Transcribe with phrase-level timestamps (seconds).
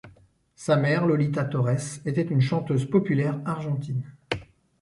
[0.55, 4.01] Sa mère, Lolita Torres, était une chanteuse populaire argentine.